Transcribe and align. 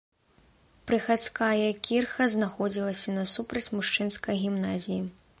Прыхадская 0.91 1.67
кірха 1.87 2.27
знаходзілася 2.35 3.09
насупраць 3.17 3.71
мужчынскай 3.77 4.35
гімназіі. 4.45 4.99